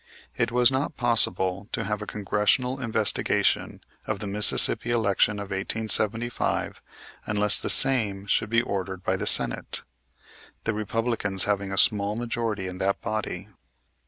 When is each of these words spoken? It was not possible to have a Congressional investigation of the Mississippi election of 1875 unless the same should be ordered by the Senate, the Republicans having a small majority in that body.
It 0.35 0.51
was 0.51 0.71
not 0.71 0.97
possible 0.97 1.69
to 1.73 1.83
have 1.83 2.01
a 2.01 2.07
Congressional 2.07 2.81
investigation 2.81 3.81
of 4.07 4.17
the 4.17 4.25
Mississippi 4.25 4.89
election 4.89 5.33
of 5.37 5.51
1875 5.51 6.81
unless 7.27 7.61
the 7.61 7.69
same 7.69 8.25
should 8.25 8.49
be 8.49 8.63
ordered 8.63 9.03
by 9.03 9.15
the 9.15 9.27
Senate, 9.27 9.83
the 10.63 10.73
Republicans 10.73 11.43
having 11.43 11.71
a 11.71 11.77
small 11.77 12.15
majority 12.15 12.65
in 12.65 12.79
that 12.79 12.99
body. 12.99 13.49